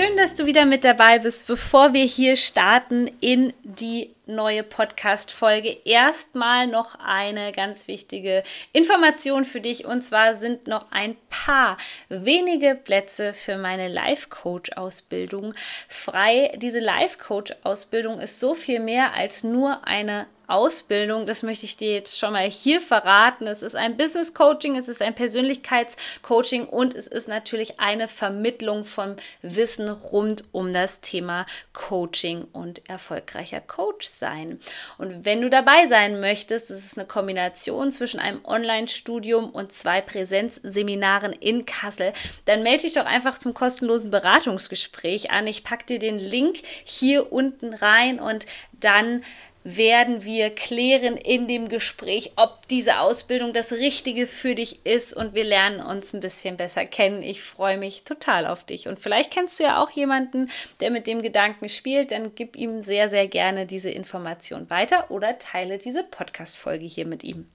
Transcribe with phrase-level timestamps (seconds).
[0.00, 1.46] Schön, dass du wieder mit dabei bist.
[1.46, 8.42] Bevor wir hier starten in die neue Podcast-Folge, erstmal noch eine ganz wichtige
[8.72, 9.84] Information für dich.
[9.84, 11.76] Und zwar sind noch ein paar
[12.08, 15.52] wenige Plätze für meine Life-Coach-Ausbildung
[15.86, 16.50] frei.
[16.56, 22.18] Diese Life-Coach-Ausbildung ist so viel mehr als nur eine Ausbildung, das möchte ich dir jetzt
[22.18, 23.46] schon mal hier verraten.
[23.46, 28.84] Es ist ein Business Coaching, es ist ein Persönlichkeitscoaching und es ist natürlich eine Vermittlung
[28.84, 34.60] von Wissen rund um das Thema Coaching und erfolgreicher Coach sein.
[34.98, 40.00] Und wenn du dabei sein möchtest, es ist eine Kombination zwischen einem Online-Studium und zwei
[40.00, 42.12] Präsenzseminaren in Kassel,
[42.44, 45.46] dann melde dich doch einfach zum kostenlosen Beratungsgespräch an.
[45.46, 49.22] Ich packe dir den Link hier unten rein und dann
[49.64, 55.34] werden wir klären in dem Gespräch, ob diese Ausbildung das Richtige für dich ist und
[55.34, 57.22] wir lernen uns ein bisschen besser kennen.
[57.22, 58.88] Ich freue mich total auf dich.
[58.88, 60.50] Und vielleicht kennst du ja auch jemanden,
[60.80, 65.38] der mit dem Gedanken spielt, dann gib ihm sehr, sehr gerne diese Information weiter oder
[65.38, 67.48] teile diese Podcast-Folge hier mit ihm.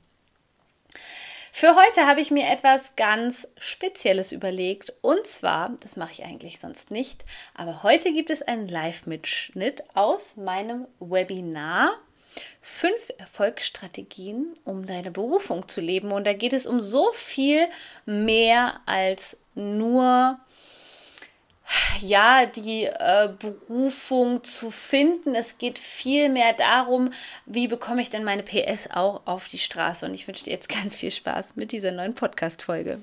[1.57, 4.91] Für heute habe ich mir etwas ganz Spezielles überlegt.
[4.99, 10.35] Und zwar, das mache ich eigentlich sonst nicht, aber heute gibt es einen Live-Mitschnitt aus
[10.35, 11.93] meinem Webinar.
[12.59, 16.11] Fünf Erfolgsstrategien, um deine Berufung zu leben.
[16.11, 17.65] Und da geht es um so viel
[18.05, 20.37] mehr als nur
[22.01, 25.35] ja, die äh, Berufung zu finden.
[25.35, 27.11] Es geht vielmehr darum,
[27.45, 30.05] wie bekomme ich denn meine PS auch auf die Straße.
[30.05, 33.01] Und ich wünsche dir jetzt ganz viel Spaß mit dieser neuen Podcast-Folge.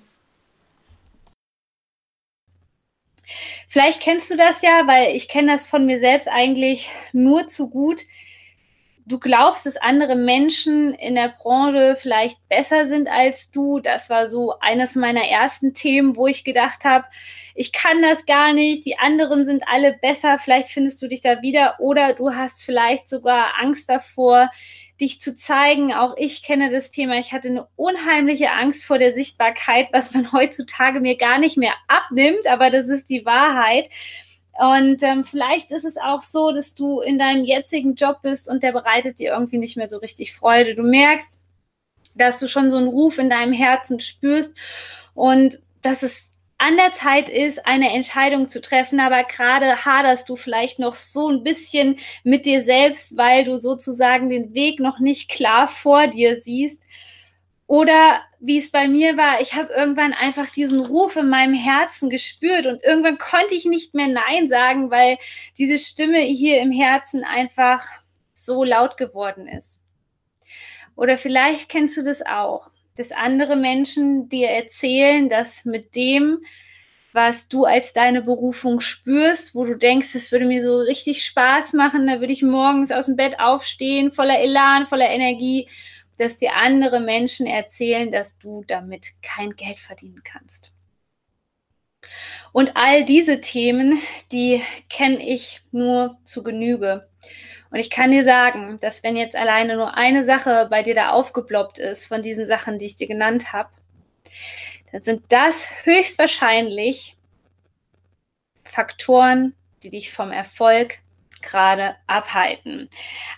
[3.68, 7.70] Vielleicht kennst du das ja, weil ich kenne das von mir selbst eigentlich nur zu
[7.70, 8.02] gut.
[9.04, 13.80] Du glaubst, dass andere Menschen in der Branche vielleicht besser sind als du.
[13.80, 17.06] Das war so eines meiner ersten Themen, wo ich gedacht habe,
[17.54, 21.42] ich kann das gar nicht, die anderen sind alle besser, vielleicht findest du dich da
[21.42, 24.50] wieder oder du hast vielleicht sogar Angst davor,
[25.00, 25.92] dich zu zeigen.
[25.92, 27.18] Auch ich kenne das Thema.
[27.18, 31.74] Ich hatte eine unheimliche Angst vor der Sichtbarkeit, was man heutzutage mir gar nicht mehr
[31.88, 33.88] abnimmt, aber das ist die Wahrheit.
[34.58, 38.62] Und ähm, vielleicht ist es auch so, dass du in deinem jetzigen Job bist und
[38.62, 40.74] der bereitet dir irgendwie nicht mehr so richtig Freude.
[40.74, 41.40] Du merkst,
[42.14, 44.58] dass du schon so einen Ruf in deinem Herzen spürst
[45.14, 50.36] und dass es an der Zeit ist, eine Entscheidung zu treffen, aber gerade haderst du
[50.36, 55.28] vielleicht noch so ein bisschen mit dir selbst, weil du sozusagen den Weg noch nicht
[55.28, 56.80] klar vor dir siehst.
[57.66, 62.10] Oder wie es bei mir war, ich habe irgendwann einfach diesen Ruf in meinem Herzen
[62.10, 65.16] gespürt und irgendwann konnte ich nicht mehr Nein sagen, weil
[65.58, 67.84] diese Stimme hier im Herzen einfach
[68.32, 69.80] so laut geworden ist.
[70.96, 76.44] Oder vielleicht kennst du das auch dass andere Menschen dir erzählen, dass mit dem,
[77.12, 81.74] was du als deine Berufung spürst, wo du denkst, es würde mir so richtig Spaß
[81.74, 85.68] machen, da würde ich morgens aus dem Bett aufstehen, voller Elan, voller Energie,
[86.18, 90.72] dass dir andere Menschen erzählen, dass du damit kein Geld verdienen kannst.
[92.52, 97.08] Und all diese Themen, die kenne ich nur zu Genüge.
[97.70, 101.10] Und ich kann dir sagen, dass wenn jetzt alleine nur eine Sache bei dir da
[101.10, 103.70] aufgeploppt ist von diesen Sachen, die ich dir genannt habe,
[104.92, 107.16] dann sind das höchstwahrscheinlich
[108.64, 110.98] Faktoren, die dich vom Erfolg
[111.42, 112.88] gerade abhalten.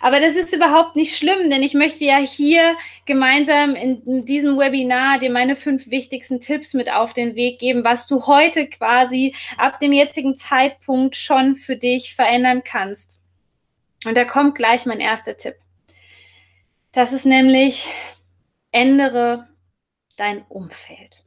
[0.00, 2.76] Aber das ist überhaupt nicht schlimm, denn ich möchte ja hier
[3.06, 8.06] gemeinsam in diesem Webinar dir meine fünf wichtigsten Tipps mit auf den Weg geben, was
[8.06, 13.20] du heute quasi ab dem jetzigen Zeitpunkt schon für dich verändern kannst.
[14.04, 15.54] Und da kommt gleich mein erster Tipp.
[16.92, 17.86] Das ist nämlich,
[18.70, 19.48] ändere
[20.16, 21.24] dein Umfeld.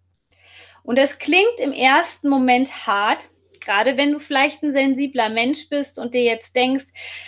[0.83, 3.29] Und es klingt im ersten Moment hart,
[3.67, 6.85] gerade wenn du vielleicht ein sensibler Mensch bist und dir jetzt denkst,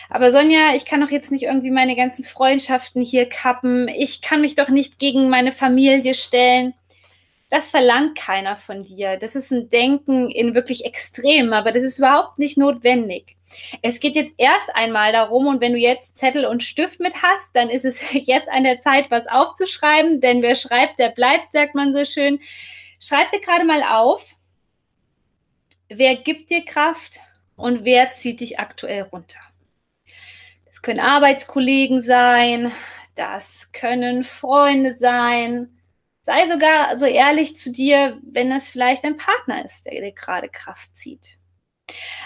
[0.10, 4.42] aber Sonja, ich kann doch jetzt nicht irgendwie meine ganzen Freundschaften hier kappen, ich kann
[4.42, 6.74] mich doch nicht gegen meine Familie stellen.
[7.50, 9.18] Das verlangt keiner von dir.
[9.18, 13.36] Das ist ein Denken in wirklich Extrem, aber das ist überhaupt nicht notwendig.
[13.82, 17.54] Es geht jetzt erst einmal darum, und wenn du jetzt Zettel und Stift mit hast,
[17.56, 21.76] dann ist es jetzt an der Zeit, was aufzuschreiben, denn wer schreibt, der bleibt, sagt
[21.76, 22.40] man so schön.
[23.00, 24.36] Schreib dir gerade mal auf,
[25.90, 27.20] wer gibt dir Kraft
[27.56, 29.40] und wer zieht dich aktuell runter.
[30.66, 32.72] Das können Arbeitskollegen sein,
[33.16, 35.70] das können Freunde sein.
[36.22, 40.48] Sei sogar so ehrlich zu dir, wenn es vielleicht ein Partner ist, der dir gerade
[40.48, 41.38] Kraft zieht.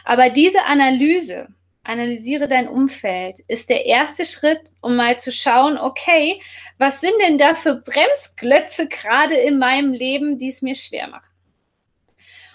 [0.04, 1.48] Aber diese Analyse,
[1.84, 6.42] analysiere dein Umfeld, ist der erste Schritt, um mal zu schauen, okay,
[6.78, 11.33] was sind denn da für Bremsklötze gerade in meinem Leben, die es mir schwer machen?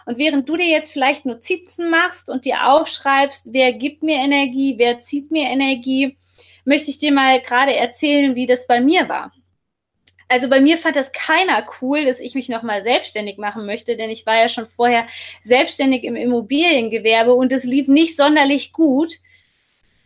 [0.08, 4.76] Und während du dir jetzt vielleicht Notizen machst und dir aufschreibst, wer gibt mir Energie,
[4.78, 6.16] wer zieht mir Energie,
[6.64, 9.34] möchte ich dir mal gerade erzählen, wie das bei mir war.
[10.26, 14.08] Also bei mir fand das keiner cool, dass ich mich nochmal selbstständig machen möchte, denn
[14.08, 15.06] ich war ja schon vorher
[15.42, 19.12] selbstständig im Immobiliengewerbe und es lief nicht sonderlich gut.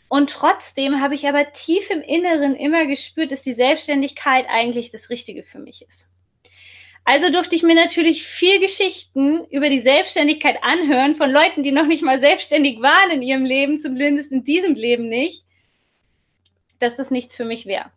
[0.08, 5.10] Und trotzdem habe ich aber tief im Inneren immer gespürt, dass die Selbstständigkeit eigentlich das
[5.10, 6.08] Richtige für mich ist.
[7.04, 11.86] Also durfte ich mir natürlich viel Geschichten über die Selbstständigkeit anhören von Leuten, die noch
[11.86, 15.44] nicht mal selbstständig waren in ihrem Leben, zumindest in diesem Leben nicht,
[16.78, 17.90] dass das nichts für mich wäre.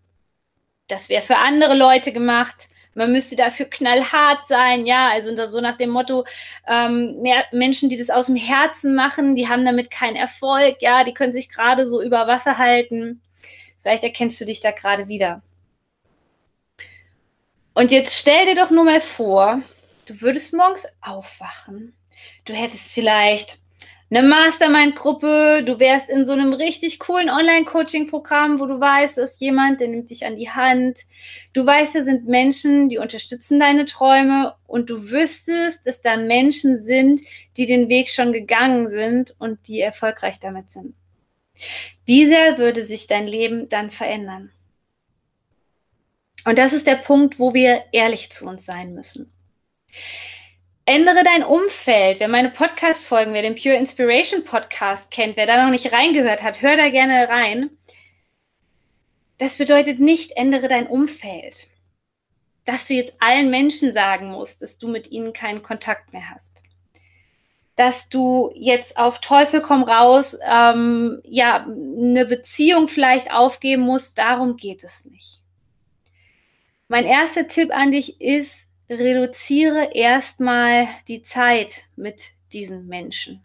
[0.88, 2.68] Das wäre für andere Leute gemacht.
[2.96, 6.26] Man müsste dafür knallhart sein, ja, also so nach dem Motto,
[6.66, 11.04] ähm, mehr Menschen, die das aus dem Herzen machen, die haben damit keinen Erfolg, ja,
[11.04, 13.22] die können sich gerade so über Wasser halten.
[13.82, 15.44] Vielleicht erkennst du dich da gerade wieder.
[17.76, 19.62] Und jetzt stell dir doch nur mal vor,
[20.06, 21.94] du würdest morgens aufwachen.
[22.46, 23.60] Du hättest vielleicht
[24.10, 29.82] eine Mastermind-Gruppe, du wärst in so einem richtig coolen Online-Coaching-Programm, wo du weißt, dass jemand,
[29.82, 31.02] der nimmt dich an die Hand.
[31.52, 36.86] Du weißt, da sind Menschen, die unterstützen deine Träume und du wüsstest, dass da Menschen
[36.86, 37.24] sind,
[37.58, 40.96] die den Weg schon gegangen sind und die erfolgreich damit sind.
[42.06, 44.52] Wie sehr würde sich dein Leben dann verändern?
[46.46, 49.34] Und das ist der Punkt, wo wir ehrlich zu uns sein müssen.
[50.86, 52.20] Ändere dein Umfeld.
[52.20, 56.62] Wer meine Podcast-Folgen, wer den Pure Inspiration Podcast kennt, wer da noch nicht reingehört hat,
[56.62, 57.72] hör da gerne rein.
[59.40, 61.68] Das bedeutet nicht, ändere dein Umfeld.
[62.66, 66.62] Dass du jetzt allen Menschen sagen musst, dass du mit ihnen keinen Kontakt mehr hast.
[67.76, 74.56] Dass du jetzt auf Teufel komm raus, ähm, ja, eine Beziehung vielleicht aufgeben musst, darum
[74.56, 75.42] geht es nicht.
[76.88, 83.42] Mein erster Tipp an dich ist, reduziere erstmal die Zeit mit diesen Menschen.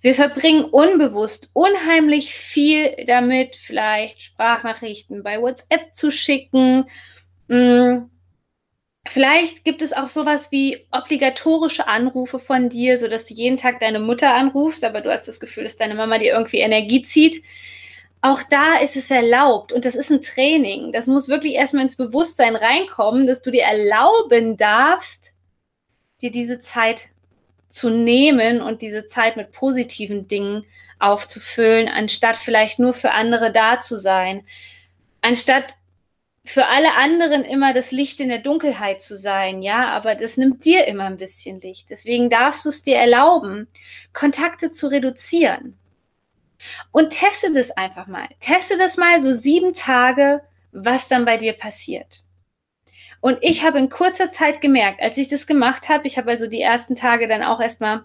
[0.00, 6.88] Wir verbringen unbewusst unheimlich viel damit, vielleicht Sprachnachrichten bei WhatsApp zu schicken.
[7.48, 8.08] Hm,
[9.06, 14.00] vielleicht gibt es auch sowas wie obligatorische Anrufe von dir, sodass du jeden Tag deine
[14.00, 17.42] Mutter anrufst, aber du hast das Gefühl, dass deine Mama dir irgendwie Energie zieht
[18.20, 20.92] auch da ist es erlaubt und das ist ein Training.
[20.92, 25.32] Das muss wirklich erstmal ins Bewusstsein reinkommen, dass du dir erlauben darfst,
[26.20, 27.06] dir diese Zeit
[27.68, 30.64] zu nehmen und diese Zeit mit positiven Dingen
[30.98, 34.44] aufzufüllen, anstatt vielleicht nur für andere da zu sein,
[35.20, 35.74] anstatt
[36.44, 40.64] für alle anderen immer das Licht in der Dunkelheit zu sein, ja, aber das nimmt
[40.64, 41.90] dir immer ein bisschen Licht.
[41.90, 43.68] Deswegen darfst du es dir erlauben,
[44.14, 45.78] Kontakte zu reduzieren.
[46.92, 48.28] Und teste das einfach mal.
[48.40, 52.22] Teste das mal so sieben Tage, was dann bei dir passiert.
[53.20, 56.46] Und ich habe in kurzer Zeit gemerkt, als ich das gemacht habe, ich habe also
[56.46, 58.04] die ersten Tage dann auch erstmal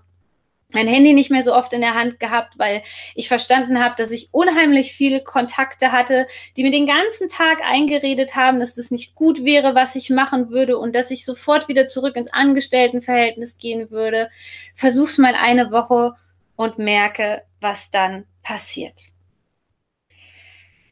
[0.74, 2.82] mein Handy nicht mehr so oft in der Hand gehabt, weil
[3.14, 8.36] ich verstanden habe, dass ich unheimlich viele Kontakte hatte, die mir den ganzen Tag eingeredet
[8.36, 11.88] haben, dass das nicht gut wäre, was ich machen würde und dass ich sofort wieder
[11.90, 14.32] zurück ins Angestelltenverhältnis gehen würde.
[14.74, 16.16] Versuch's mal eine Woche
[16.56, 19.00] und merke, was dann passiert.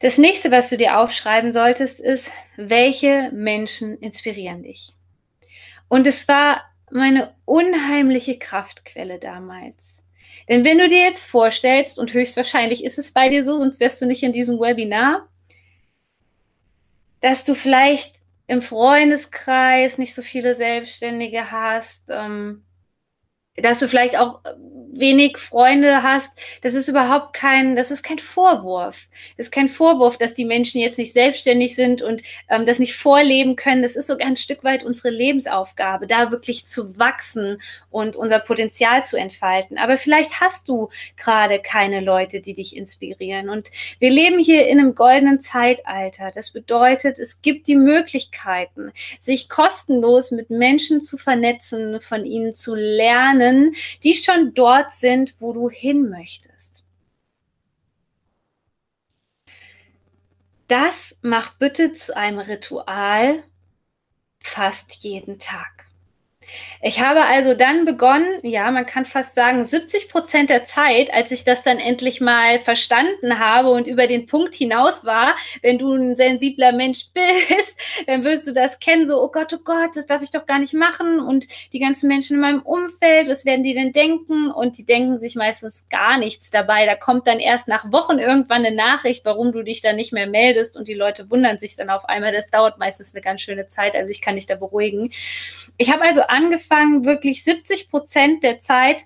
[0.00, 4.94] Das nächste, was du dir aufschreiben solltest, ist, welche Menschen inspirieren dich?
[5.88, 10.04] Und es war meine unheimliche Kraftquelle damals.
[10.48, 14.02] Denn wenn du dir jetzt vorstellst, und höchstwahrscheinlich ist es bei dir so, sonst wärst
[14.02, 15.28] du nicht in diesem Webinar,
[17.20, 18.16] dass du vielleicht
[18.48, 22.64] im Freundeskreis nicht so viele Selbstständige hast, ähm,
[23.56, 24.40] dass du vielleicht auch
[24.92, 26.30] wenig Freunde hast,
[26.60, 29.08] das ist überhaupt kein, das ist kein Vorwurf.
[29.36, 32.94] Das ist kein Vorwurf, dass die Menschen jetzt nicht selbstständig sind und ähm, das nicht
[32.94, 33.82] vorleben können.
[33.82, 39.04] Das ist sogar ein Stück weit unsere Lebensaufgabe, da wirklich zu wachsen und unser Potenzial
[39.04, 39.78] zu entfalten.
[39.78, 43.48] Aber vielleicht hast du gerade keine Leute, die dich inspirieren.
[43.48, 46.30] Und wir leben hier in einem goldenen Zeitalter.
[46.34, 52.74] Das bedeutet, es gibt die Möglichkeiten, sich kostenlos mit Menschen zu vernetzen, von ihnen zu
[52.74, 53.41] lernen,
[54.02, 56.84] die schon dort dort sind, wo du hin möchtest.
[60.68, 63.44] Das mach bitte zu einem Ritual
[64.42, 65.81] fast jeden Tag.
[66.80, 71.30] Ich habe also dann begonnen, ja, man kann fast sagen, 70 Prozent der Zeit, als
[71.30, 75.94] ich das dann endlich mal verstanden habe und über den Punkt hinaus war, wenn du
[75.94, 80.06] ein sensibler Mensch bist, dann wirst du das kennen, so, oh Gott, oh Gott, das
[80.06, 83.62] darf ich doch gar nicht machen und die ganzen Menschen in meinem Umfeld, was werden
[83.62, 84.50] die denn denken?
[84.50, 86.86] Und die denken sich meistens gar nichts dabei.
[86.86, 90.26] Da kommt dann erst nach Wochen irgendwann eine Nachricht, warum du dich da nicht mehr
[90.26, 92.32] meldest und die Leute wundern sich dann auf einmal.
[92.32, 95.12] Das dauert meistens eine ganz schöne Zeit, also ich kann dich da beruhigen.
[95.76, 99.04] Ich habe also angefangen, wirklich 70 Prozent der Zeit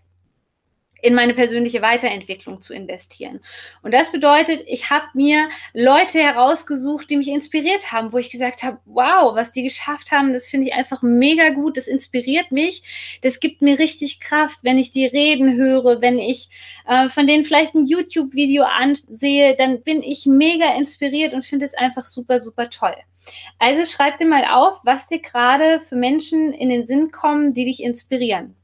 [1.02, 3.40] in meine persönliche Weiterentwicklung zu investieren.
[3.82, 8.62] Und das bedeutet, ich habe mir Leute herausgesucht, die mich inspiriert haben, wo ich gesagt
[8.62, 13.18] habe, wow, was die geschafft haben, das finde ich einfach mega gut, das inspiriert mich,
[13.22, 16.48] das gibt mir richtig Kraft, wenn ich die reden höre, wenn ich
[16.88, 21.74] äh, von denen vielleicht ein YouTube-Video ansehe, dann bin ich mega inspiriert und finde es
[21.74, 22.96] einfach super, super toll.
[23.58, 27.64] Also schreib dir mal auf, was dir gerade für Menschen in den Sinn kommen, die
[27.64, 28.54] dich inspirieren.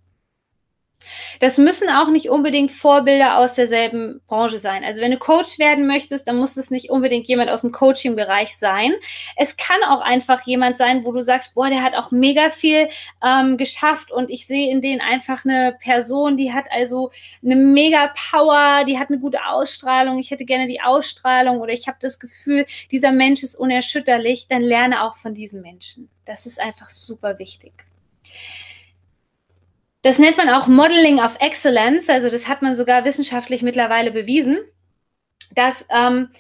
[1.41, 4.85] Das müssen auch nicht unbedingt Vorbilder aus derselben Branche sein.
[4.85, 8.57] Also wenn du Coach werden möchtest, dann muss es nicht unbedingt jemand aus dem Coaching-Bereich
[8.57, 8.93] sein.
[9.37, 12.89] Es kann auch einfach jemand sein, wo du sagst, boah, der hat auch mega viel
[13.25, 17.11] ähm, geschafft und ich sehe in denen einfach eine Person, die hat also
[17.45, 20.19] eine mega Power, die hat eine gute Ausstrahlung.
[20.19, 24.47] Ich hätte gerne die Ausstrahlung oder ich habe das Gefühl, dieser Mensch ist unerschütterlich.
[24.49, 26.09] Dann lerne auch von diesem Menschen.
[26.25, 27.73] Das ist einfach super wichtig.
[30.03, 34.59] Das nennt man auch Modeling of Excellence, also das hat man sogar wissenschaftlich mittlerweile bewiesen,
[35.55, 36.31] dass ähm,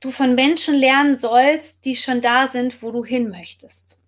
[0.00, 4.00] du von Menschen lernen sollst, die schon da sind, wo du hin möchtest.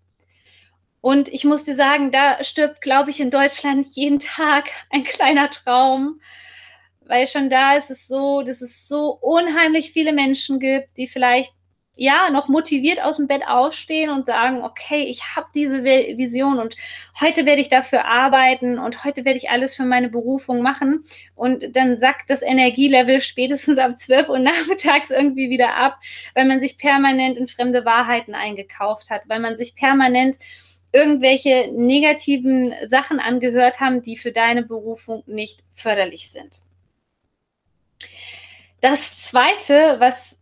[1.02, 5.50] Und ich muss dir sagen, da stirbt, glaube ich, in Deutschland jeden Tag ein kleiner
[5.50, 6.20] Traum,
[7.00, 11.52] weil schon da ist es so, dass es so unheimlich viele Menschen gibt, die vielleicht
[12.00, 16.76] ja, noch motiviert aus dem Bett aufstehen und sagen, okay, ich habe diese Vision und
[17.20, 21.04] heute werde ich dafür arbeiten und heute werde ich alles für meine Berufung machen.
[21.34, 25.98] Und dann sackt das Energielevel spätestens ab 12 Uhr nachmittags irgendwie wieder ab,
[26.34, 30.38] weil man sich permanent in fremde Wahrheiten eingekauft hat, weil man sich permanent
[30.92, 36.60] irgendwelche negativen Sachen angehört haben, die für deine Berufung nicht förderlich sind.
[38.80, 40.37] Das zweite, was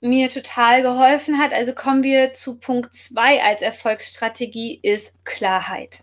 [0.00, 1.52] mir total geholfen hat.
[1.52, 6.02] Also kommen wir zu Punkt 2 als Erfolgsstrategie ist Klarheit.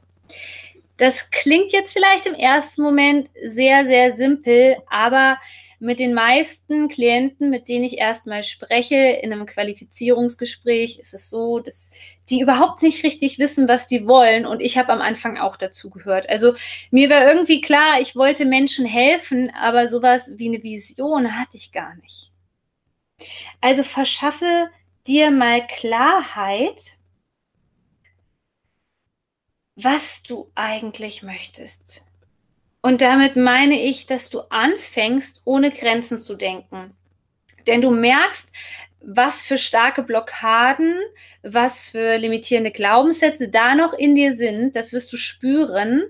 [0.98, 5.38] Das klingt jetzt vielleicht im ersten Moment sehr, sehr simpel, aber
[5.80, 11.60] mit den meisten Klienten, mit denen ich erstmal spreche, in einem Qualifizierungsgespräch, ist es so,
[11.60, 11.92] dass
[12.30, 14.46] die überhaupt nicht richtig wissen, was die wollen.
[14.46, 16.30] Und ich habe am Anfang auch dazu gehört.
[16.30, 16.54] Also
[16.90, 21.74] mir war irgendwie klar, ich wollte Menschen helfen, aber sowas wie eine Vision hatte ich
[21.74, 22.33] gar nicht.
[23.62, 24.70] Also verschaffe
[25.08, 26.98] dir mal Klarheit,
[29.76, 32.06] was du eigentlich möchtest.
[32.82, 36.96] Und damit meine ich, dass du anfängst, ohne Grenzen zu denken.
[37.66, 38.50] Denn du merkst,
[39.00, 40.96] was für starke Blockaden,
[41.42, 44.76] was für limitierende Glaubenssätse da noch in dir sind.
[44.76, 46.04] Das wirst du spüren,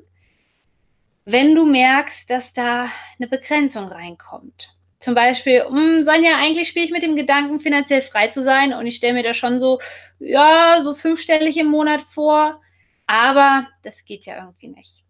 [1.26, 4.73] wenn du merkst, dass da eine Begrenzung reinkommt
[5.04, 8.86] zum Beispiel, hm, Sonja, eigentlich spiele ich mit dem Gedanken, finanziell frei zu sein und
[8.88, 9.80] ich stelle mir da schon so,
[10.20, 12.62] ja, so fünfstellig im Monat vor,
[13.06, 15.04] aber das geht ja irgendwie nicht.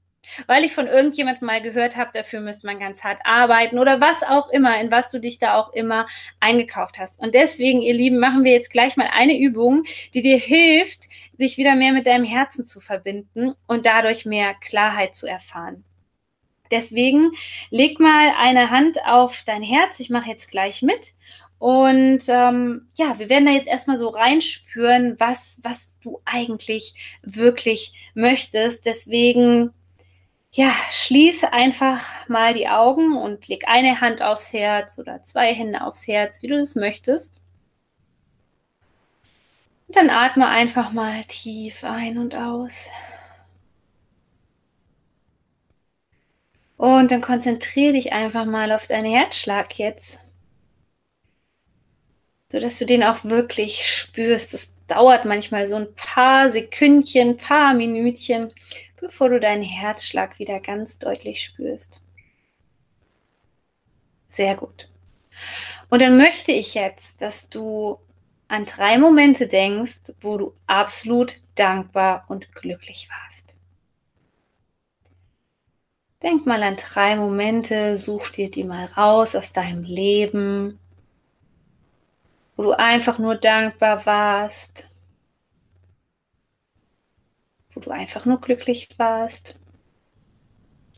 [0.48, 4.24] Weil ich von irgendjemandem mal gehört habe, dafür müsste man ganz hart arbeiten oder was
[4.24, 6.08] auch immer, in was du dich da auch immer
[6.40, 7.20] eingekauft hast.
[7.20, 9.84] Und deswegen, ihr Lieben, machen wir jetzt gleich mal eine Übung,
[10.16, 11.04] die dir hilft,
[11.38, 15.84] sich wieder mehr mit deinem Herzen zu verbinden und dadurch mehr Klarheit zu erfahren.
[16.74, 17.32] Deswegen
[17.70, 20.00] leg mal eine Hand auf dein Herz.
[20.00, 21.14] Ich mache jetzt gleich mit.
[21.60, 28.12] Und ähm, ja, wir werden da jetzt erstmal so reinspüren, was, was du eigentlich wirklich
[28.16, 28.88] möchtest.
[28.88, 29.72] Deswegen,
[30.52, 35.86] ja, schließ einfach mal die Augen und leg eine Hand aufs Herz oder zwei Hände
[35.86, 37.40] aufs Herz, wie du es möchtest.
[39.88, 42.90] Und dann atme einfach mal tief ein und aus.
[46.84, 50.20] Und dann konzentriere dich einfach mal auf deinen Herzschlag jetzt.
[52.52, 54.54] So dass du den auch wirklich spürst.
[54.54, 58.52] Das dauert manchmal so ein paar Sekündchen, ein paar Minütchen,
[59.00, 62.02] bevor du deinen Herzschlag wieder ganz deutlich spürst.
[64.28, 64.90] Sehr gut.
[65.90, 67.98] Und dann möchte ich jetzt, dass du
[68.50, 73.43] an drei Momente denkst, wo du absolut dankbar und glücklich warst.
[76.24, 80.80] Denk mal an drei Momente, such dir die mal raus aus deinem Leben,
[82.56, 84.90] wo du einfach nur dankbar warst,
[87.72, 89.56] wo du einfach nur glücklich warst?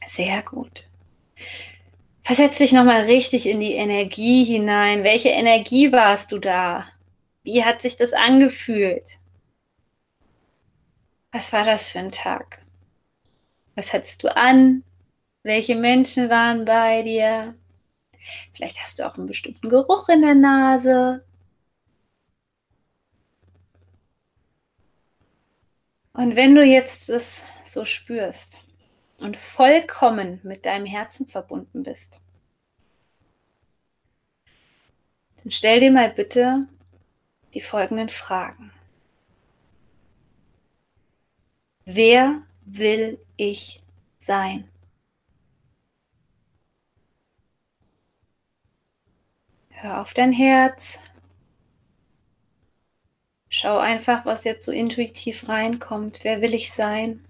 [0.06, 0.86] Sehr gut.
[2.22, 5.04] Versetz dich nochmal richtig in die Energie hinein.
[5.04, 6.86] Welche Energie warst du da?
[7.44, 9.18] Wie hat sich das angefühlt?
[11.32, 12.64] Was war das für ein Tag?
[13.76, 14.84] Was hattest du an?
[15.46, 17.54] Welche Menschen waren bei dir?
[18.56, 21.24] Vielleicht hast du auch einen bestimmten Geruch in der Nase.
[26.14, 28.58] Und wenn du jetzt das so spürst
[29.20, 32.20] und vollkommen mit deinem Herzen verbunden bist,
[35.44, 36.68] dann stell dir mal bitte
[37.54, 38.72] die folgenden Fragen.
[41.86, 43.84] Wer will ich
[44.18, 44.72] sein?
[49.76, 51.00] Hör auf dein Herz.
[53.50, 56.20] Schau einfach, was jetzt so intuitiv reinkommt.
[56.24, 57.26] Wer will ich sein?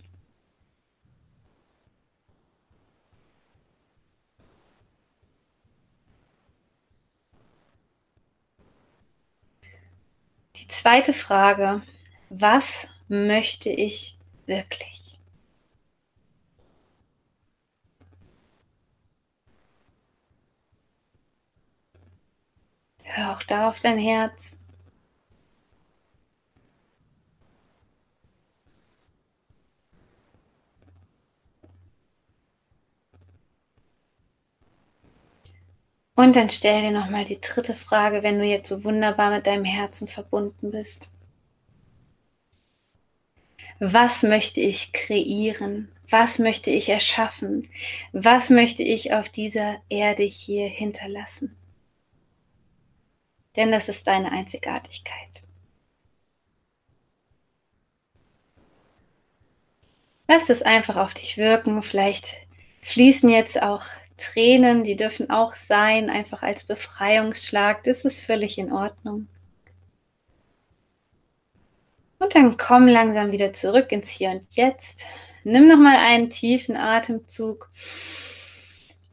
[10.56, 11.84] Die zweite Frage,
[12.30, 15.05] was möchte ich wirklich?
[23.16, 24.60] Hör auch da auf dein Herz.
[36.16, 39.64] Und dann stell dir nochmal die dritte Frage, wenn du jetzt so wunderbar mit deinem
[39.64, 41.10] Herzen verbunden bist.
[43.80, 45.90] Was möchte ich kreieren?
[46.10, 47.70] Was möchte ich erschaffen?
[48.12, 51.56] Was möchte ich auf dieser Erde hier hinterlassen?
[53.56, 55.44] Denn das ist deine Einzigartigkeit.
[60.28, 61.84] Lass es einfach auf dich wirken.
[61.84, 62.36] Vielleicht
[62.82, 63.84] fließen jetzt auch
[64.18, 67.84] Tränen, die dürfen auch sein, einfach als Befreiungsschlag.
[67.84, 69.28] Das ist völlig in Ordnung.
[72.18, 75.06] Und dann komm langsam wieder zurück ins Hier und Jetzt.
[75.44, 77.70] Nimm nochmal einen tiefen Atemzug.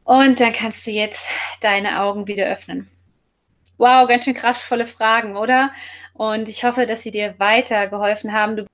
[0.03, 1.27] Und dann kannst du jetzt
[1.61, 2.89] deine Augen wieder öffnen.
[3.77, 5.71] Wow, ganz schön kraftvolle Fragen, oder?
[6.13, 8.67] Und ich hoffe, dass sie dir weitergeholfen haben.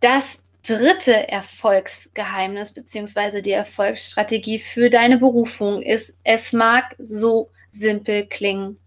[0.00, 8.78] Das dritte Erfolgsgeheimnis beziehungsweise die Erfolgsstrategie für deine Berufung ist, es mag so simpel klingen.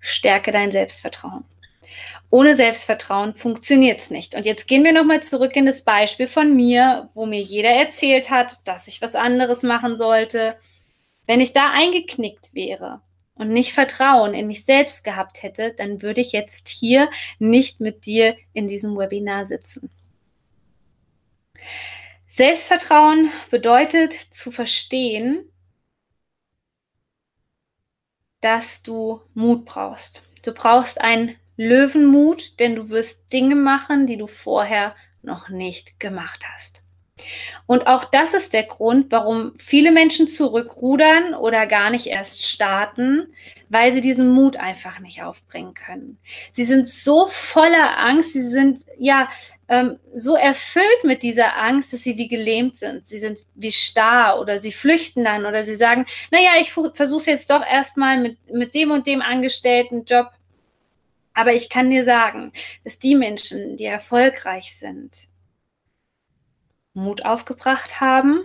[0.00, 1.44] Stärke dein Selbstvertrauen.
[2.30, 4.34] Ohne Selbstvertrauen funktioniert es nicht.
[4.34, 8.30] Und jetzt gehen wir nochmal zurück in das Beispiel von mir, wo mir jeder erzählt
[8.30, 10.56] hat, dass ich was anderes machen sollte.
[11.26, 13.00] Wenn ich da eingeknickt wäre
[13.34, 18.06] und nicht Vertrauen in mich selbst gehabt hätte, dann würde ich jetzt hier nicht mit
[18.06, 19.90] dir in diesem Webinar sitzen.
[22.28, 25.50] Selbstvertrauen bedeutet zu verstehen,
[28.40, 30.22] dass du Mut brauchst.
[30.42, 36.44] Du brauchst einen Löwenmut, denn du wirst Dinge machen, die du vorher noch nicht gemacht
[36.52, 36.81] hast.
[37.66, 43.32] Und auch das ist der Grund, warum viele Menschen zurückrudern oder gar nicht erst starten,
[43.68, 46.18] weil sie diesen Mut einfach nicht aufbringen können.
[46.50, 49.28] Sie sind so voller Angst, sie sind ja
[49.68, 53.06] ähm, so erfüllt mit dieser Angst, dass sie wie gelähmt sind.
[53.06, 57.48] Sie sind wie starr oder sie flüchten dann oder sie sagen, naja, ich versuche jetzt
[57.50, 60.28] doch erstmal mit, mit dem und dem angestellten Job.
[61.32, 62.52] Aber ich kann dir sagen,
[62.84, 65.28] dass die Menschen, die erfolgreich sind,
[66.94, 68.42] Mut aufgebracht haben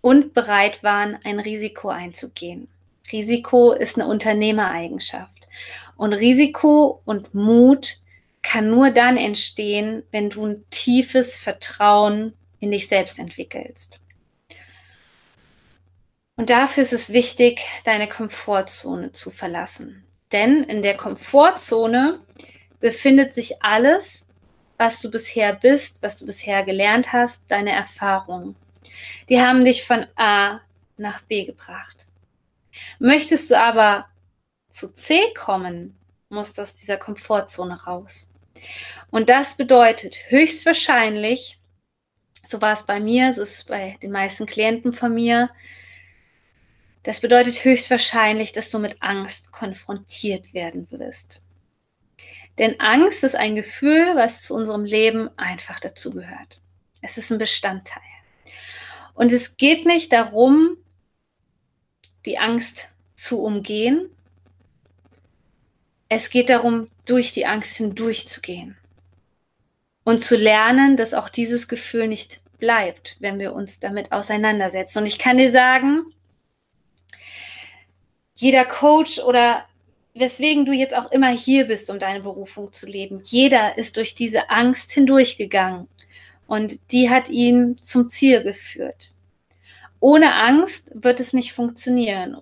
[0.00, 2.68] und bereit waren, ein Risiko einzugehen.
[3.12, 5.48] Risiko ist eine Unternehmereigenschaft.
[5.96, 7.98] Und Risiko und Mut
[8.42, 14.00] kann nur dann entstehen, wenn du ein tiefes Vertrauen in dich selbst entwickelst.
[16.36, 20.04] Und dafür ist es wichtig, deine Komfortzone zu verlassen.
[20.32, 22.20] Denn in der Komfortzone
[22.78, 24.19] befindet sich alles,
[24.80, 28.56] was du bisher bist, was du bisher gelernt hast, deine Erfahrungen.
[29.28, 30.62] Die haben dich von A
[30.96, 32.06] nach B gebracht.
[32.98, 34.06] Möchtest du aber
[34.70, 35.98] zu C kommen,
[36.30, 38.30] musst du aus dieser Komfortzone raus.
[39.10, 41.58] Und das bedeutet höchstwahrscheinlich,
[42.48, 45.50] so war es bei mir, so ist es bei den meisten Klienten von mir,
[47.02, 51.42] das bedeutet höchstwahrscheinlich, dass du mit Angst konfrontiert werden wirst.
[52.60, 56.60] Denn Angst ist ein Gefühl, was zu unserem Leben einfach dazugehört.
[57.00, 58.02] Es ist ein Bestandteil.
[59.14, 60.76] Und es geht nicht darum,
[62.26, 64.10] die Angst zu umgehen,
[66.10, 68.76] es geht darum, durch die Angst hindurchzugehen.
[70.04, 74.98] Und zu lernen, dass auch dieses Gefühl nicht bleibt, wenn wir uns damit auseinandersetzen.
[74.98, 76.12] Und ich kann dir sagen,
[78.34, 79.64] jeder Coach oder
[80.20, 84.14] weswegen du jetzt auch immer hier bist, um deine Berufung zu leben, jeder ist durch
[84.14, 85.88] diese Angst hindurchgegangen
[86.46, 89.12] und die hat ihn zum Ziel geführt.
[89.98, 92.36] Ohne Angst wird es nicht funktionieren.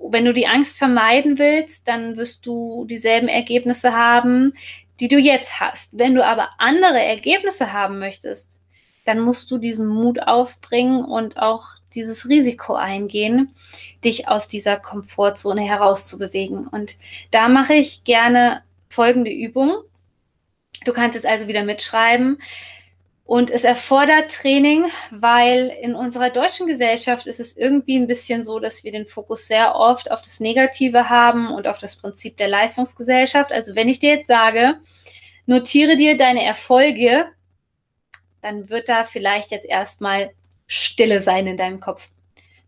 [0.00, 4.52] Wenn du die Angst vermeiden willst, dann wirst du dieselben Ergebnisse haben,
[5.00, 5.90] die du jetzt hast.
[5.92, 8.60] Wenn du aber andere Ergebnisse haben möchtest,
[9.04, 13.54] dann musst du diesen Mut aufbringen und auch dieses Risiko eingehen,
[14.04, 16.66] dich aus dieser Komfortzone herauszubewegen.
[16.66, 16.96] Und
[17.30, 19.74] da mache ich gerne folgende Übung.
[20.84, 22.38] Du kannst jetzt also wieder mitschreiben.
[23.24, 28.60] Und es erfordert Training, weil in unserer deutschen Gesellschaft ist es irgendwie ein bisschen so,
[28.60, 32.46] dass wir den Fokus sehr oft auf das Negative haben und auf das Prinzip der
[32.46, 33.50] Leistungsgesellschaft.
[33.50, 34.74] Also wenn ich dir jetzt sage,
[35.44, 37.26] notiere dir deine Erfolge,
[38.42, 40.30] dann wird da vielleicht jetzt erstmal
[40.68, 42.10] Stille sein in deinem Kopf.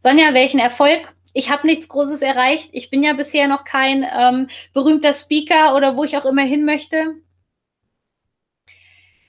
[0.01, 1.15] Sonja, welchen Erfolg?
[1.39, 2.71] Ich habe nichts Großes erreicht.
[2.73, 6.65] Ich bin ja bisher noch kein ähm, berühmter Speaker oder wo ich auch immer hin
[6.65, 7.15] möchte.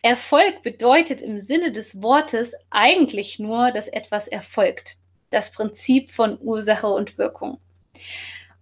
[0.02, 4.98] Erfolg bedeutet im Sinne des Wortes eigentlich nur, dass etwas erfolgt.
[5.30, 7.60] Das Prinzip von Ursache und Wirkung.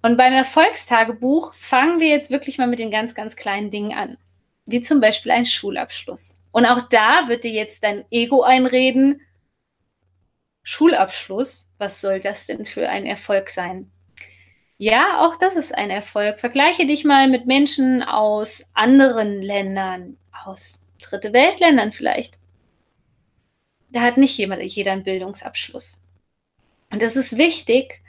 [0.01, 4.17] Und beim Erfolgstagebuch fangen wir jetzt wirklich mal mit den ganz, ganz kleinen Dingen an.
[4.65, 6.37] Wie zum Beispiel ein Schulabschluss.
[6.51, 9.21] Und auch da wird dir jetzt dein Ego einreden.
[10.69, 13.89] Schulabschluss, was soll das denn für ein Erfolg sein?
[14.77, 16.41] Ja, auch das ist ein Erfolg.
[16.41, 22.33] Vergleiche dich mal mit Menschen aus anderen Ländern, aus dritte Weltländern vielleicht.
[23.91, 26.01] Da hat nicht jemand, jeder einen Bildungsabschluss.
[26.91, 28.01] Und es ist wichtig,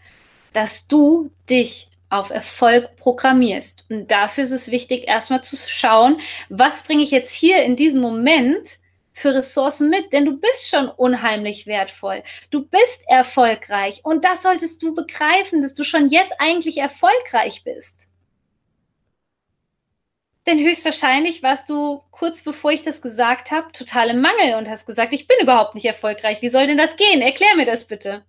[0.52, 3.84] dass du dich auf Erfolg programmierst.
[3.88, 8.00] Und dafür ist es wichtig, erstmal zu schauen, was bringe ich jetzt hier in diesem
[8.00, 8.80] Moment
[9.18, 12.22] für Ressourcen mit, denn du bist schon unheimlich wertvoll.
[12.50, 18.06] Du bist erfolgreich und das solltest du begreifen, dass du schon jetzt eigentlich erfolgreich bist.
[20.46, 24.86] Denn höchstwahrscheinlich warst du kurz bevor ich das gesagt habe, total im Mangel und hast
[24.86, 26.40] gesagt, ich bin überhaupt nicht erfolgreich.
[26.40, 27.20] Wie soll denn das gehen?
[27.20, 28.24] Erklär mir das bitte.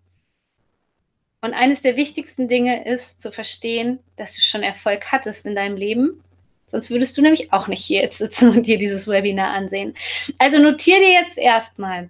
[1.41, 5.77] Und eines der wichtigsten Dinge ist zu verstehen, dass du schon Erfolg hattest in deinem
[5.77, 6.23] Leben.
[6.69, 9.95] Sonst würdest du nämlich auch nicht hier jetzt sitzen und dir dieses Webinar ansehen.
[10.37, 12.09] Also notiere dir jetzt erstmal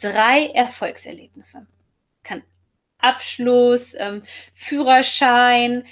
[0.00, 1.66] drei Erfolgserlebnisse.
[2.22, 2.42] Kann
[2.98, 4.22] Abschluss, ähm,
[4.54, 5.84] Führerschein,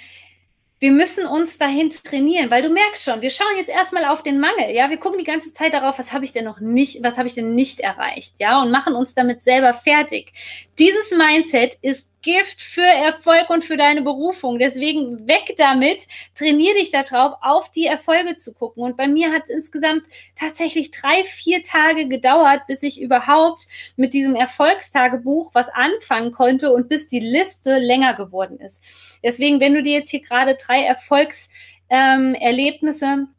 [0.79, 4.39] wir müssen uns dahin trainieren, weil du merkst schon, wir schauen jetzt erstmal auf den
[4.39, 7.17] Mangel, ja, wir gucken die ganze Zeit darauf, was habe ich denn noch nicht, was
[7.17, 10.31] habe ich denn nicht erreicht, ja, und machen uns damit selber fertig.
[10.79, 14.59] Dieses Mindset ist Gift für Erfolg und für deine Berufung.
[14.59, 18.83] Deswegen weg damit, trainier dich darauf, auf die Erfolge zu gucken.
[18.83, 20.03] Und bei mir hat es insgesamt
[20.35, 26.89] tatsächlich drei, vier Tage gedauert, bis ich überhaupt mit diesem Erfolgstagebuch was anfangen konnte und
[26.89, 28.83] bis die Liste länger geworden ist.
[29.23, 33.35] Deswegen, wenn du dir jetzt hier gerade drei Erfolgserlebnisse ähm,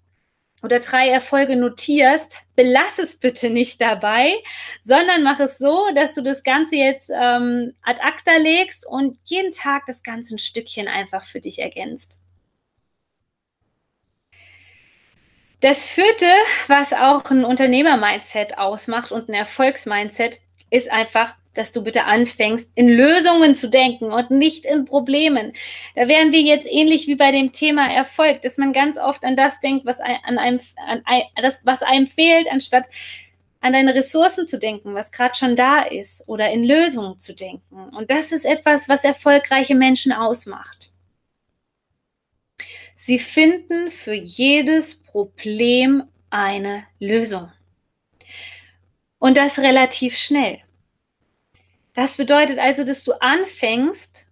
[0.63, 4.35] oder drei Erfolge notierst, belass es bitte nicht dabei,
[4.83, 9.53] sondern mach es so, dass du das Ganze jetzt ähm, ad acta legst und jeden
[9.53, 12.19] Tag das Ganze ein Stückchen einfach für dich ergänzt.
[15.61, 16.27] Das vierte,
[16.69, 22.89] was auch ein Unternehmer-Mindset ausmacht und ein Erfolgsmindset, ist einfach dass du bitte anfängst, in
[22.89, 25.53] Lösungen zu denken und nicht in Problemen.
[25.95, 29.37] Da wären wir jetzt ähnlich wie bei dem Thema Erfolg, dass man ganz oft an
[29.37, 31.03] das denkt, was an einem, an
[31.37, 32.89] das, was einem fehlt, anstatt
[33.61, 37.91] an deine Ressourcen zu denken, was gerade schon da ist, oder in Lösungen zu denken.
[37.95, 40.91] Und das ist etwas, was erfolgreiche Menschen ausmacht.
[42.97, 47.53] Sie finden für jedes Problem eine Lösung.
[49.19, 50.63] Und das relativ schnell.
[51.95, 54.29] Das bedeutet also, dass du anfängst,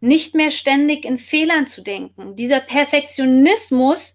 [0.00, 2.34] nicht mehr ständig in Fehlern zu denken.
[2.34, 4.14] Dieser Perfektionismus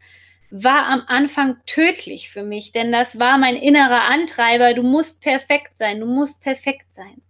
[0.50, 4.74] war am Anfang tödlich für mich, denn das war mein innerer Antreiber.
[4.74, 7.22] Du musst perfekt sein, du musst perfekt sein.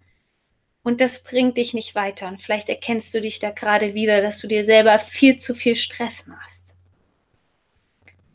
[0.83, 2.27] Und das bringt dich nicht weiter.
[2.27, 5.75] Und vielleicht erkennst du dich da gerade wieder, dass du dir selber viel zu viel
[5.75, 6.75] Stress machst.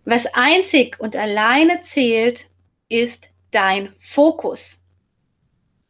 [0.04, 2.46] Was einzig und alleine zählt,
[2.88, 4.81] ist dein Fokus.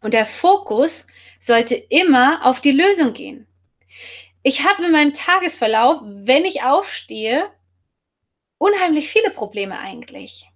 [0.02, 1.06] Und der Fokus
[1.40, 3.46] sollte immer auf die Lösung gehen.
[4.42, 7.48] Ich habe in meinem Tagesverlauf, wenn ich aufstehe,
[8.58, 10.46] unheimlich viele Probleme eigentlich.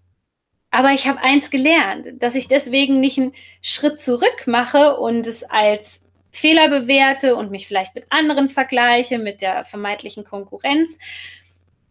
[0.71, 5.45] Aber ich habe eins gelernt, dass ich deswegen nicht einen Schritt zurück mache und es
[5.45, 10.99] als Fehler bewerte und mich vielleicht mit anderen vergleiche, mit der vermeintlichen Konkurrenz,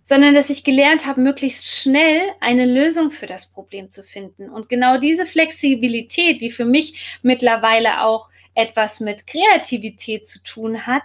[0.07, 4.49] sondern dass ich gelernt habe, möglichst schnell eine Lösung für das Problem zu finden.
[4.49, 11.03] Und genau diese Flexibilität, die für mich mittlerweile auch etwas mit Kreativität zu tun hat,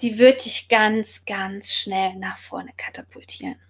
[0.00, 3.60] die wird dich ganz, ganz schnell nach vorne katapultieren.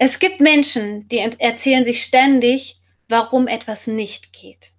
[0.00, 4.72] Es gibt Menschen, die erzählen sich ständig, warum etwas nicht geht.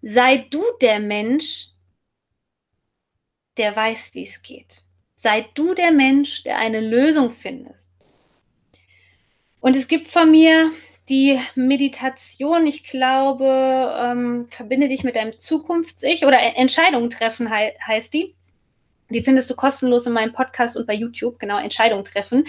[0.00, 1.68] Sei du der Mensch,
[3.58, 4.82] der weiß, wie es geht.
[5.20, 7.74] Sei du der Mensch, der eine Lösung findet.
[9.58, 10.70] Und es gibt von mir
[11.08, 18.14] die Meditation, ich glaube, ähm, verbinde dich mit deinem Zukunfts-Ich oder Entscheidungen treffen he heißt
[18.14, 18.36] die.
[19.10, 22.46] Die findest du kostenlos in meinem Podcast und bei YouTube, genau, Entscheidungen treffen.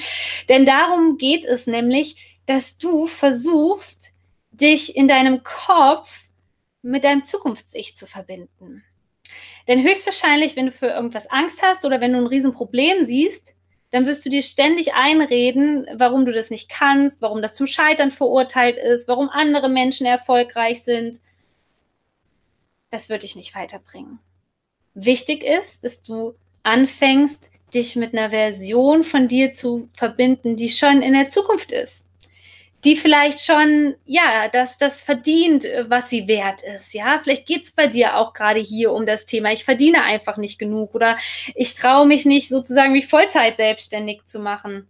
[0.47, 4.11] Denn darum geht es nämlich, dass du versuchst,
[4.51, 6.25] dich in deinem Kopf
[6.83, 8.83] mit deinem Zukunfts-Ich zu verbinden.
[9.69, 13.53] Denn höchstwahrscheinlich, wenn du für irgendwas Angst hast oder wenn du ein Riesenproblem siehst,
[13.91, 18.09] dann wirst du dir ständig einreden, warum du das nicht kannst, warum das zum Scheitern
[18.09, 21.21] verurteilt ist, warum andere Menschen erfolgreich sind.
[22.89, 24.17] Das wird dich nicht weiterbringen.
[24.95, 31.03] Wichtig ist, dass du anfängst, dich mit einer Version von dir zu verbinden, die schon
[31.03, 32.08] in der Zukunft ist
[32.83, 36.93] die vielleicht schon, ja, dass das verdient, was sie wert ist.
[36.93, 40.59] Ja, vielleicht geht's bei dir auch gerade hier um das Thema, ich verdiene einfach nicht
[40.59, 41.17] genug oder
[41.55, 44.87] ich traue mich nicht sozusagen mich Vollzeit selbstständig zu machen.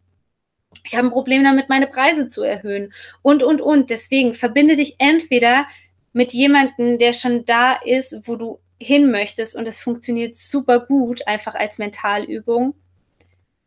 [0.86, 3.90] Ich habe ein Problem damit, meine Preise zu erhöhen und, und, und.
[3.90, 5.66] Deswegen verbinde dich entweder
[6.14, 11.28] mit jemandem, der schon da ist, wo du hin möchtest und es funktioniert super gut,
[11.28, 12.76] einfach als Mentalübung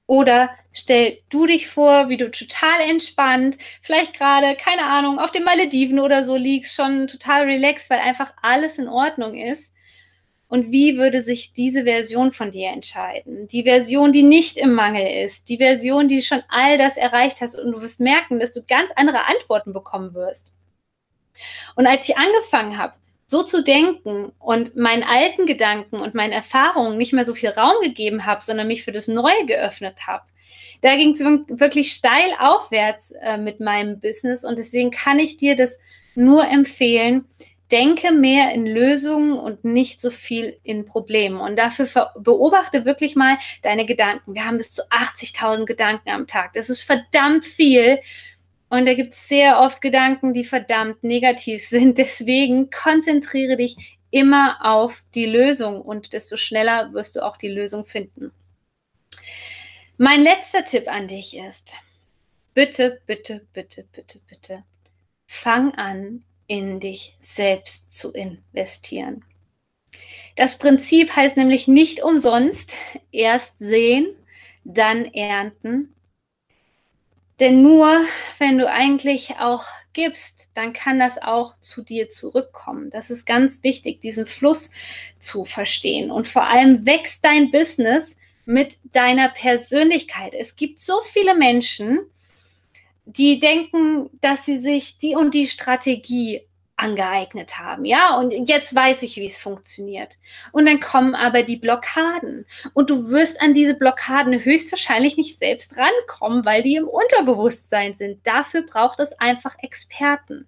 [0.06, 5.44] oder stell du dich vor, wie du total entspannt, vielleicht gerade, keine Ahnung, auf den
[5.44, 9.72] Malediven oder so liegst, schon total relaxed, weil einfach alles in Ordnung ist.
[10.48, 13.48] Und wie würde sich diese Version von dir entscheiden?
[13.48, 17.54] Die Version, die nicht im Mangel ist, die Version, die schon all das erreicht hast
[17.54, 20.52] und du wirst merken, dass du ganz andere Antworten bekommen wirst.
[21.74, 22.96] Und als ich angefangen habe,
[23.32, 27.74] so zu denken und meinen alten Gedanken und meinen Erfahrungen nicht mehr so viel Raum
[27.82, 30.24] gegeben habe, sondern mich für das Neue geöffnet habe,
[30.82, 35.56] da ging es wirklich steil aufwärts äh, mit meinem Business und deswegen kann ich dir
[35.56, 35.80] das
[36.14, 37.24] nur empfehlen.
[37.70, 41.40] Denke mehr in Lösungen und nicht so viel in Problemen.
[41.40, 44.34] Und dafür beobachte wirklich mal deine Gedanken.
[44.34, 46.52] Wir haben bis zu 80.000 Gedanken am Tag.
[46.52, 47.98] Das ist verdammt viel.
[48.72, 51.98] Und da gibt es sehr oft Gedanken, die verdammt negativ sind.
[51.98, 53.76] Deswegen konzentriere dich
[54.10, 58.32] immer auf die Lösung und desto schneller wirst du auch die Lösung finden.
[59.98, 61.74] Mein letzter Tipp an dich ist,
[62.54, 64.64] bitte, bitte, bitte, bitte, bitte,
[65.26, 69.22] fang an, in dich selbst zu investieren.
[70.36, 72.74] Das Prinzip heißt nämlich nicht umsonst
[73.10, 74.16] erst sehen,
[74.64, 75.94] dann ernten
[77.42, 78.06] denn nur
[78.38, 82.90] wenn du eigentlich auch gibst, dann kann das auch zu dir zurückkommen.
[82.90, 84.70] Das ist ganz wichtig, diesen Fluss
[85.18, 86.12] zu verstehen.
[86.12, 90.34] Und vor allem wächst dein Business mit deiner Persönlichkeit.
[90.34, 91.98] Es gibt so viele Menschen,
[93.06, 96.42] die denken, dass sie sich die und die Strategie
[96.82, 100.16] angeeignet haben, ja, und jetzt weiß ich, wie es funktioniert.
[100.52, 105.76] Und dann kommen aber die Blockaden und du wirst an diese Blockaden höchstwahrscheinlich nicht selbst
[105.76, 108.26] rankommen, weil die im Unterbewusstsein sind.
[108.26, 110.46] Dafür braucht es einfach Experten.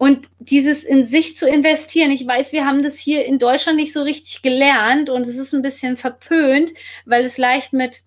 [0.00, 3.92] Und dieses in sich zu investieren, ich weiß, wir haben das hier in Deutschland nicht
[3.92, 6.70] so richtig gelernt und es ist ein bisschen verpönt,
[7.04, 8.02] weil es leicht mit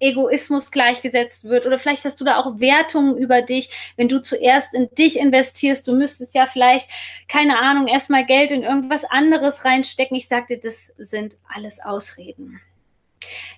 [0.00, 4.74] Egoismus gleichgesetzt wird oder vielleicht hast du da auch Wertungen über dich, wenn du zuerst
[4.74, 6.88] in dich investierst, du müsstest ja vielleicht,
[7.28, 10.16] keine Ahnung, erstmal Geld in irgendwas anderes reinstecken.
[10.16, 12.60] Ich sagte, das sind alles Ausreden.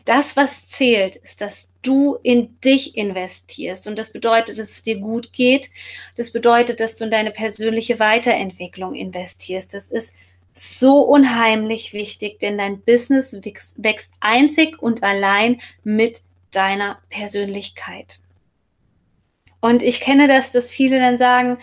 [0.05, 3.87] Das, was zählt, ist, dass du in dich investierst.
[3.87, 5.71] Und das bedeutet, dass es dir gut geht.
[6.17, 9.75] Das bedeutet, dass du in deine persönliche Weiterentwicklung investierst.
[9.75, 10.15] Das ist
[10.53, 13.37] so unheimlich wichtig, denn dein Business
[13.77, 18.19] wächst einzig und allein mit deiner Persönlichkeit.
[19.61, 21.59] Und ich kenne das, dass viele dann sagen,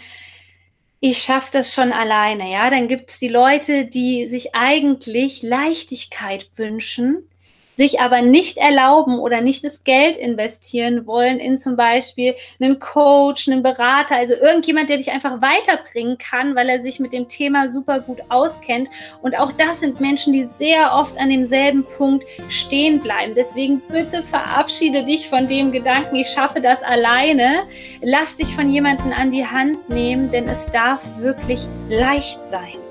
[0.99, 2.69] ich schaffe das schon alleine, ja.
[2.69, 7.29] Dann gibt es die Leute, die sich eigentlich Leichtigkeit wünschen,
[7.77, 13.47] sich aber nicht erlauben oder nicht das Geld investieren wollen in zum Beispiel einen Coach,
[13.47, 17.69] einen Berater, also irgendjemand, der dich einfach weiterbringen kann, weil er sich mit dem Thema
[17.69, 18.89] super gut auskennt.
[19.21, 23.33] Und auch das sind Menschen, die sehr oft an demselben Punkt stehen bleiben.
[23.35, 27.63] Deswegen bitte verabschiede dich von dem Gedanken, ich schaffe das alleine.
[28.01, 32.86] Lass dich von jemandem an die Hand nehmen, denn es darf wirklich leicht sein.